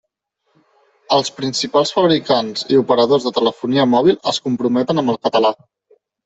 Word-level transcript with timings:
Els 1.17 1.27
principals 1.39 1.91
fabricants 1.97 2.65
i 2.77 2.79
operadors 2.85 3.27
de 3.27 3.33
telefonia 3.37 3.87
mòbil 3.93 4.19
es 4.33 4.41
comprometen 4.49 5.05
amb 5.05 5.15
el 5.15 5.21
català. 5.29 5.55